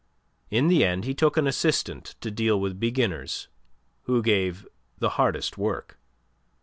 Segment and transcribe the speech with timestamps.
[0.49, 3.49] In the end he took an assistant to deal with beginners,
[4.05, 5.99] who gave the hardest work.